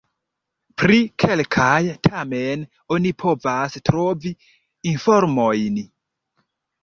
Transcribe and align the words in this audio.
Pri 0.83 0.99
kelkaj 1.23 1.81
tamen 2.07 2.63
oni 2.97 3.11
povas 3.23 3.77
trovi 3.89 4.33
informojn. 4.93 5.77